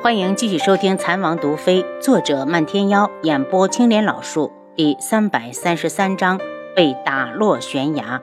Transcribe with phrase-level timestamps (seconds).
[0.00, 6.40] 欢迎继续收听《残王毒妃》，作者漫天妖，演播青莲老树，第三百三十三章
[6.76, 8.22] 被打落悬崖。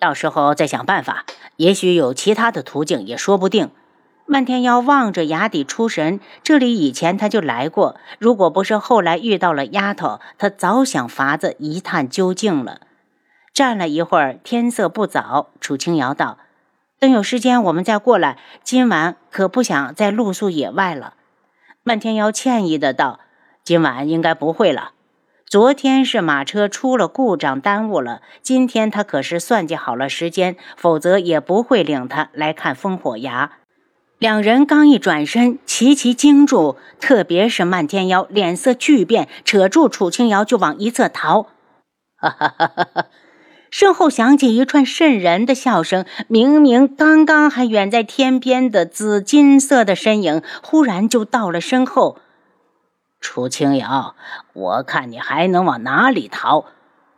[0.00, 3.70] 到时候再想办法，也许有其他的途径，也说不定。
[4.26, 12.80] 漫天妖望着崖底出神，这里以前他就来过，如果不是后来遇到了丫头，他早想法子一探究竟了。
[13.54, 16.38] 站了一会儿，天色不早，楚清瑶道。
[16.98, 18.38] 等有时间，我们再过来。
[18.62, 21.14] 今晚可不想再露宿野外了。
[21.82, 23.20] 漫天妖歉意的道
[23.62, 24.92] ：“今晚应该不会了。
[25.46, 28.22] 昨天是马车出了故障，耽误了。
[28.42, 33.52] 今天他可是算计好了时间，否则也不会领他来看烽火崖。”
[34.18, 41.42] 两人刚一转身，齐齐惊住，特别是漫天妖脸色巨变，扯住楚清瑶就往一侧逃。
[42.16, 43.06] 哈哈哈哈哈！
[43.70, 52.18] 身后响起一串渗人的笑声，明明刚刚还远在天边的紫金色的身影，忽然就到了身后。
[53.20, 54.14] 楚清瑶，
[54.52, 56.66] 我看你还能往哪里逃？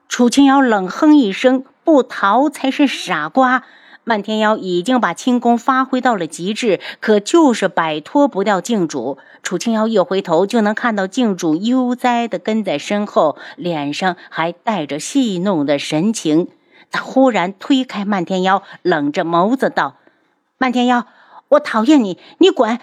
[0.09, 3.65] 楚清瑶冷哼一声：“不逃才是傻瓜。”
[4.09, 9.19] 漫天妖已经把轻功发挥到了极致，可就是摆脱不掉镜主。
[9.43, 16.49] 楚清瑶一回头，就能看到镜主悠哉地跟在身后，脸上还带着戏弄的神情。
[16.91, 19.97] 他忽然推开漫天妖，冷着眸子道
[20.57, 21.07] ：“漫天妖，
[21.51, 22.79] 我讨厌你，你滚！”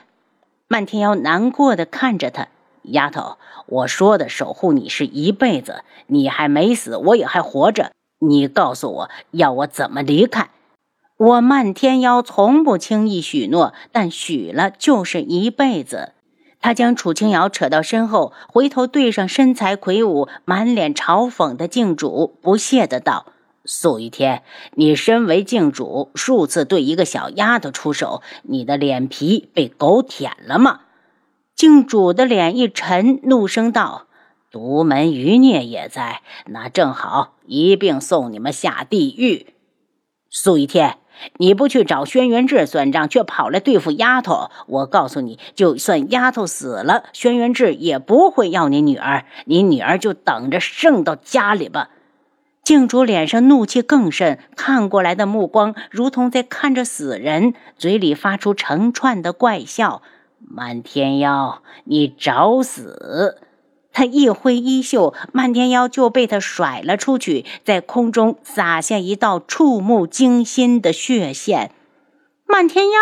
[0.70, 2.50] 漫天妖难过的看着他
[2.94, 7.90] ：“丫头，我说的守护你是一辈子，你还没死，我也还活着。
[8.20, 10.50] 你告诉我要我怎么离开？”
[11.18, 16.12] 我漫天妖从不轻易许诺，但许了就是一辈子。
[16.60, 23.28] 他将楚清瑶扯到身后，回头对上身材魁梧、满脸嘲讽的镜主，不屑的道
[23.64, 30.82] ：“素一天，你身为镜主，数次对一个小丫头出手，你的脸皮被狗舔了吗？”
[31.56, 34.08] 镜主的脸一沉，怒声道
[34.52, 39.54] ：“独门余孽也在，那正好一并送你们下地狱。”
[40.30, 40.98] 素一天。
[41.38, 44.50] 你不去找轩辕志算账，却跑来对付丫头。
[44.68, 49.26] 我告诉你，就算丫头死了，轩辕志也不会要你女儿。
[49.46, 51.90] 你女儿就等着剩到家里吧。
[52.64, 60.02] 静主脸上怒气更甚，看过来的目光如同在看着死人，嘴里发出成串的怪笑。
[60.40, 63.38] 满天妖，你找死！
[63.96, 71.72] 他一挥衣袖，漫天妖就被他甩了出去，在空中洒下一道触目惊心的血线。
[72.46, 73.00] 漫天妖，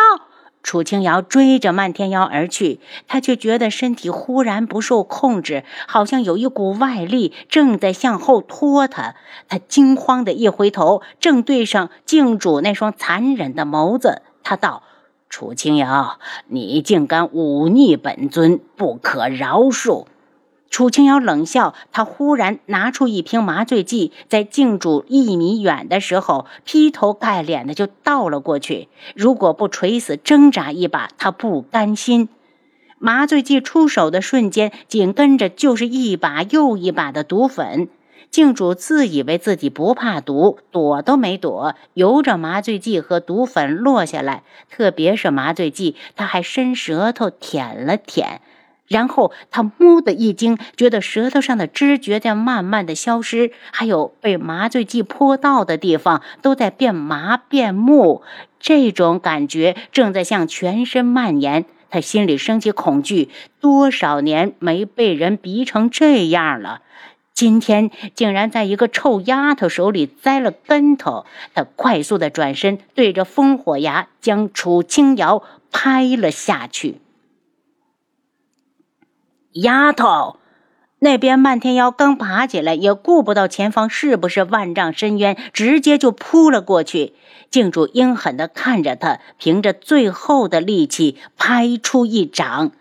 [0.62, 9.16] 楚清瑶追着漫天妖而去，他却觉得身体忽然不受控制，好像有一股外力正在向后拖他。
[9.48, 14.84] 他惊慌的一回头，正对上镜主那双残忍的眸子，他道
[15.28, 20.06] ：“楚清瑶，你竟敢忤逆本尊，不可饶恕！”
[20.74, 28.88] 楚清瑶冷笑，他忽然拿出一瓶麻醉剂，在镜主一米远的时候，劈头盖脸的就倒了过去。
[29.14, 32.28] 如果不垂死挣扎一把，他不甘心。
[32.98, 37.88] 麻醉剂出手的瞬间，紧跟着就是一把又一把的毒粉。
[38.32, 44.42] 镜主自以为自己不怕毒，躲都没躲，由着麻醉剂和毒粉落下来。
[44.72, 48.42] 特别是麻醉剂，他还伸舌头舔了舔。
[48.88, 58.22] 然后他蓦的一惊，觉得舌头上的知觉在慢慢的消失，还有被麻醉剂泼到的地方都在变麻变木，
[58.60, 61.66] 这种感觉正在向全身蔓延。
[61.90, 63.30] 他心里升起恐惧，
[63.60, 66.82] 多少年没被人逼成这样了，
[67.36, 71.26] 今天竟然在一个臭丫头手里栽了跟头。
[71.54, 77.03] 他快速的转身，对着烽火崖将楚清瑶拍了下去。
[79.54, 80.38] 丫头，
[81.00, 87.14] 那边漫天妖刚爬起来，也顾不到前方是不是万丈深渊，直接就扑了过去。
[87.52, 92.72] 镜主阴狠地看着他，凭着最后的力气拍出一掌，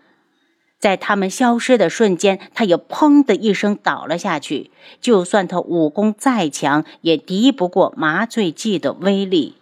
[0.79, 4.71] 在他们消失的瞬间，他也砰的一声倒了下去。
[5.01, 9.57] 就算他武功再强，也敌不过麻醉剂的威力。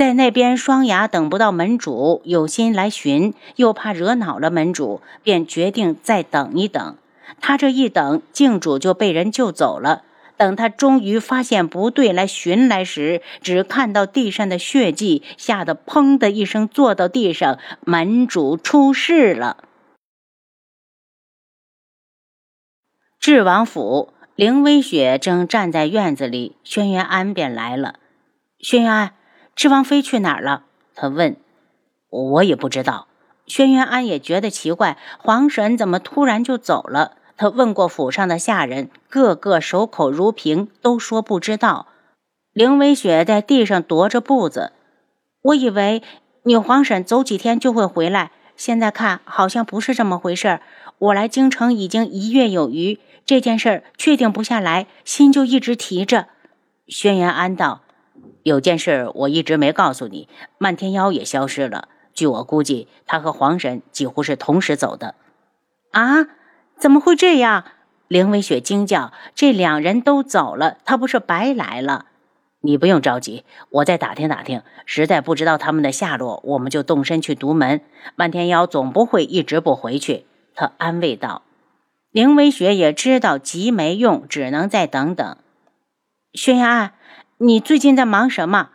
[0.00, 6.96] 在那边，双牙等不到门主有心来寻，又怕惹恼了门主，便决定再等一等。
[7.42, 10.04] 他这一等，镜主就被人救走了。
[10.38, 17.58] 等他终于发现不对，来寻来时，只看到地上的血迹，吓得砰的一声坐到地上。
[17.84, 19.64] 门主出事了。
[23.18, 27.96] 智王府，凌微雪正站在院子里，轩辕安便来了。
[28.60, 29.12] 轩辕安。
[29.60, 30.62] 智王妃去哪儿了？
[30.94, 31.36] 他问。
[32.08, 33.08] 我也不知道。
[33.46, 37.18] 轩辕安也觉得奇怪，皇婶怎么突然就走了？
[37.36, 41.88] 他问过府上的下人，个个守口如瓶，都说不知道。
[42.54, 44.72] 凌微雪在地上踱着步子，
[45.42, 46.02] 我以为
[46.44, 50.60] 你皇婶走几天就会回来，现在看好像不是这么回事。
[50.96, 56.28] 我来京城已经一月有余，这件事儿确定不下来，心就一直提着。
[56.88, 57.82] 轩辕安道。
[58.42, 60.28] 有件事我一直没告诉你，
[60.58, 61.88] 漫天妖也消失了。
[62.14, 65.14] 据我估计，他和黄神几乎是同时走的。
[65.92, 66.26] 啊？
[66.78, 67.64] 怎么会这样？
[68.08, 72.06] 凌微雪惊叫：“这两人都走了，他不是白来了？”
[72.62, 74.62] 你不用着急，我再打听打听。
[74.84, 77.82] 实在不知道他们的下落，我们就动身去独门。
[78.16, 80.26] 漫天妖总不会一直不回去。
[80.54, 81.42] 他安慰道。
[82.10, 85.36] 凌微雪也知道急没用，只能再等等。
[86.32, 86.94] 轩辕安。
[87.42, 88.68] 你最近在忙什么？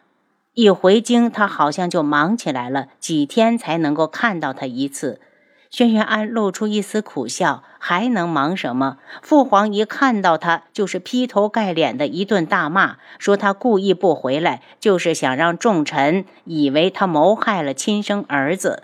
[0.56, 5.22] 一回京，他好像就忙起来了，几天才能够看到他一次。
[5.70, 8.98] 轩辕安露出一丝苦笑，还能忙什么？
[9.22, 18.82] 父皇一看到他，就是劈头盖脸的一顿大骂，说他故意不回来，就是想让众臣以为他谋害了亲生儿子。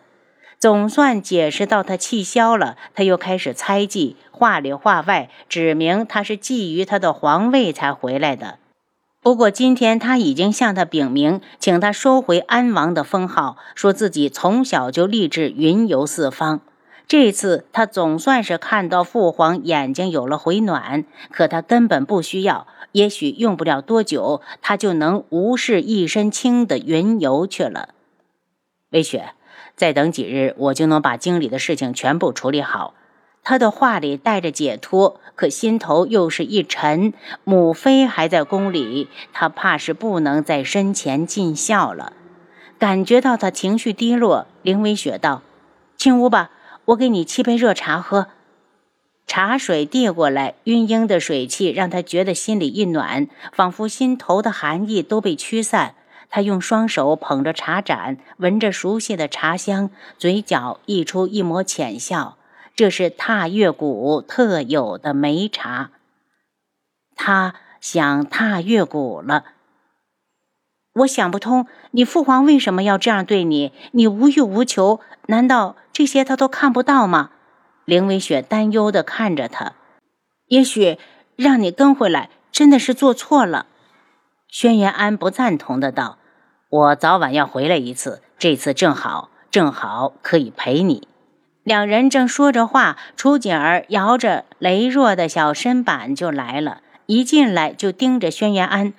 [0.60, 8.60] 总算解释到他气消了，他又开始猜忌，话里话外指明他是觊觎他的皇位才回来的。
[9.24, 16.62] 不过今天他已经向他禀明，请他收回安王的封号，说自己从小就立志云游四方。
[17.08, 27.90] 这次他总算是看到父皇眼睛有了回暖，可他根本不需要，也许用不了多久，他就能无事一身轻的云游去了。
[28.90, 29.34] 微雪，
[29.76, 32.96] 再等几日，我就能把京里的事情全部处理好。
[33.44, 37.14] 他的话里带着解脱，可心头又是一沉。
[37.44, 42.14] 母妃还在宫里，他怕是不能在身前尽孝了。
[42.78, 45.42] 感觉到他情绪低落，凌微雪道
[45.98, 46.52] ：“进屋吧，
[46.86, 48.28] 我给你沏杯热茶喝。”
[49.28, 55.96] 茶水递过来，晕氲的水汽让他觉得心里一暖，仿佛心头的寒意都被驱散。
[56.30, 62.38] 他用双手捧着茶盏，闻着熟悉的茶香，嘴角溢出一抹浅笑。
[62.76, 65.92] 这是踏月谷特有的梅茶，
[67.16, 69.46] 他想踏月谷了。
[70.94, 73.72] 我想不通，你父皇为什么要这样对你？
[73.92, 77.32] 你无欲无求，难道这些他都看不到吗？
[77.86, 79.74] 凌微雪担忧的看着他。
[80.48, 80.98] 也许
[81.36, 83.68] 让你跟回来，真的是做错了。
[84.48, 86.18] 轩辕安不赞同的道
[86.70, 91.08] ：“我早晚要回来一次，这次正好，正好可以陪你。”
[91.64, 96.82] 两人正说着话，楚景儿摇着羸弱的小身板就来了。
[97.06, 98.94] 一进来就盯着轩辕安。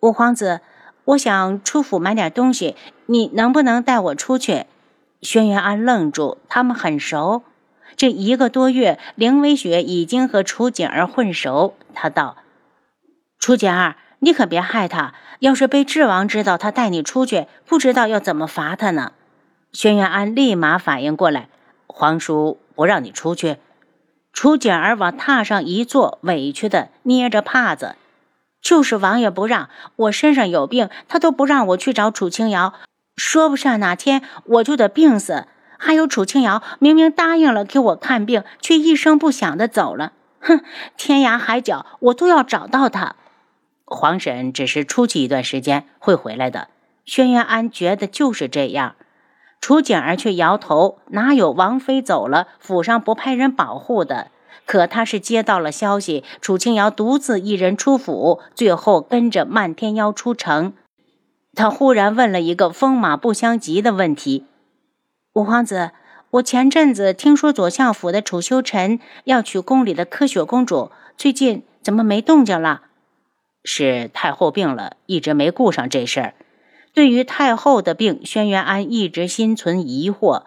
[0.00, 0.60] 五皇子，
[1.04, 2.74] 我想出府买点东西，
[3.06, 4.66] 你能不能带我出去？
[5.22, 7.44] 轩辕安愣住，他们很熟。
[7.96, 11.74] 这一个多月，凌微雪已经和楚景儿混熟。
[11.94, 12.38] 他道
[13.38, 15.14] ：“楚景儿，你可别害他。
[15.40, 19.12] 要是被智王知道他带你出去，不知道要怎么罚他呢。”
[19.72, 21.48] 轩辕安立马反应过来。
[21.86, 23.56] 皇叔不让你出去，
[24.32, 27.96] 楚景儿往榻上一坐，委屈的捏着帕子。
[28.60, 32.74] 就是王爷不让我身上有病，他都不让我去找楚清瑶，
[33.16, 35.46] 说不上哪天我就得病死。
[35.78, 40.12] 还有楚清瑶明明答应了给我看病，却一声不响的走了。
[40.40, 40.60] 哼，
[40.96, 43.14] 天涯海角我都要找到他。
[43.84, 46.68] 皇婶只是出去一段时间，会回来的。
[47.04, 48.96] 轩辕安觉得就是这样。
[49.66, 54.28] 楚景儿却摇头，哪有王妃走了，府上不派人保护的？
[54.64, 60.72] 可他是接到了消息，楚清瑶独自一人出府，最后跟着漫天妖出城。
[61.56, 64.44] 他忽然问了一个风马不相及的问题
[65.34, 65.90] ：“五皇子，
[66.30, 72.82] 我前阵子听说左相府的楚修臣要娶宫里的柯雪公主，最近怎么没动静了？”
[73.66, 76.34] 是太后病了，一直没顾上这事儿。
[76.96, 80.44] 对于太后的病，轩辕安一直心存疑惑。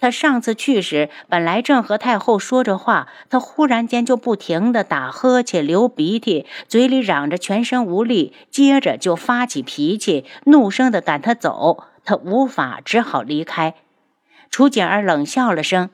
[0.00, 11.84] 他上次去时，本来正和太后说着话，他忽然间就不停地打呵欠、流鼻涕，嘴里嚷着全身无力，接着就发起脾气，怒声地赶他走。
[12.04, 13.76] 他无法，只好离开。
[14.50, 15.88] 楚景儿冷笑了声：“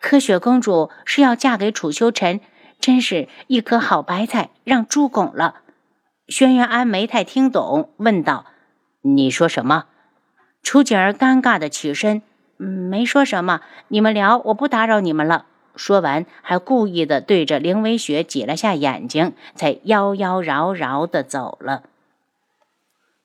[0.00, 2.40] 柯雪公主是要嫁给楚修臣，
[2.78, 5.56] 真是一颗好白菜，让猪拱了。”
[6.30, 8.46] 轩辕安没太听懂，问道。
[9.06, 9.84] 你说什么？
[10.62, 12.22] 楚景儿尴尬的起身，
[12.58, 13.60] 嗯，没说什么。
[13.88, 15.44] 你们聊，我不打扰你们了。
[15.76, 21.82] 说完，还故意的对着凌微雪挤了下眼睛，才妖妖娆娆的走了。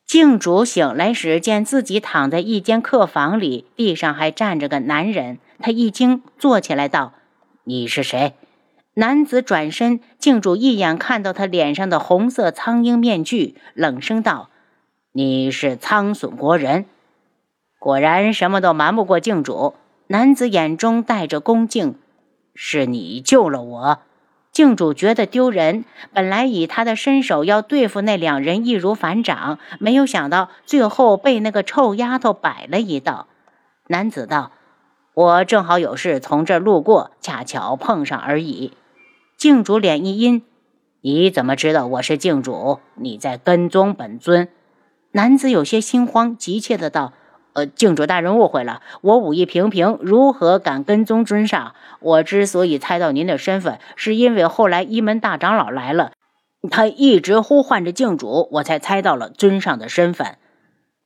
[0.05, 5.37] 静主醒来时，见自己躺在一间客房里，地上还站着个男人。
[5.59, 7.13] 他一惊，坐起来道
[7.63, 8.33] ：“你是谁？”
[8.95, 14.49] 男子转身，静主一眼看到他脸上的红色苍鹰面具，冷声道
[15.19, 16.85] ：“你是苍隼国人。”
[17.77, 19.73] 果然，什么都瞒不过静主。
[20.07, 21.95] 男子眼中带着恭敬
[22.55, 23.99] ：“是你救了我。”
[24.53, 25.83] 静主觉得丢人，
[26.13, 33.27] 本来以他的身手要对付那两人易如反掌，没有想到最后被那个臭丫头摆了一道。
[33.87, 34.53] 男子道
[35.13, 38.71] ：“我正好有事从这儿路过，恰巧碰上而已。”
[39.35, 40.43] 静主脸一阴
[41.03, 42.79] ：“你怎么知道我是静主？
[42.95, 44.47] 你在跟踪本尊？”
[45.11, 47.13] 男子有些心慌，急切的道。
[47.53, 51.73] 呃，静主大人误会了，我武艺平平，如何敢跟踪尊上？
[51.99, 56.11] 我之所以猜到您的身份，是因为后来一门大长老来了，
[56.69, 60.37] 他一直呼唤着静主，我才猜到了尊上的身份。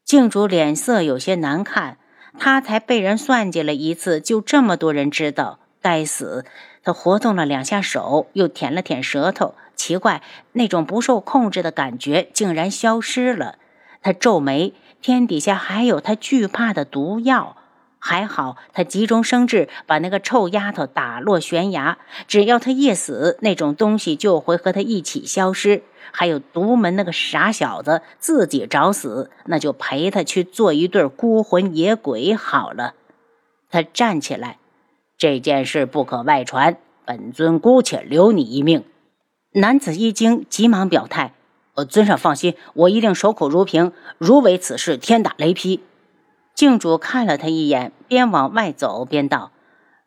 [0.03, 1.97] 静主脸色有些难看，
[2.37, 6.43] 他才被人算计了一次，就这么多人知道，该死！
[6.83, 13.55] 他活动了两下手，又舔了舔舌头，奇怪，那种不受控制的感觉竟然消失了。
[14.03, 14.73] 他皱眉。
[15.01, 17.57] 天底下还有他惧怕的毒药，
[17.99, 21.97] 还好他急中生智，把那个臭丫头打落悬崖。
[22.25, 25.83] 只要他一死，那种东西就会和他一起消失。
[26.11, 32.93] 还有独门那个傻小子自己找死，那就陪他去做一对孤魂野鬼好了。
[33.69, 34.57] 他站起来，
[35.17, 38.85] 这件事不可外传，本尊姑且留你一命。
[39.51, 41.33] 男子一惊，急忙表态。
[41.75, 43.91] 呃，尊上放心，我一定守口如瓶。
[44.17, 45.81] 如违此事，天打雷劈。
[46.53, 49.51] 静主看了他一眼，边往外走边道：“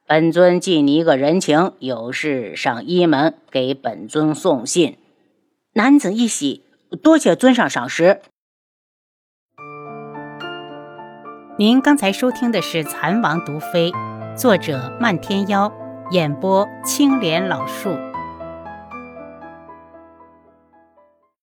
[0.07, 4.97] 本尊记你一个人情，有事上一门给本尊送信。”
[5.75, 6.63] 男子一喜，
[7.03, 8.21] 多谢尊上赏识。
[11.59, 13.91] 您刚才收听的是《蚕王毒妃》，
[14.37, 15.73] 作者漫天妖，
[16.13, 17.91] 演播青莲老树。